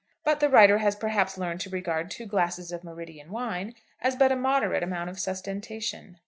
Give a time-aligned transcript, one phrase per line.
[0.25, 4.31] But the writer has perhaps learned to regard two glasses of meridian wine as but
[4.31, 6.17] a moderate amount of sustentation.